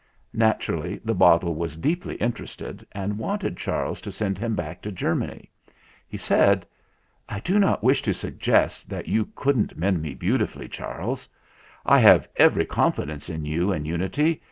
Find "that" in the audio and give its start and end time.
8.89-9.07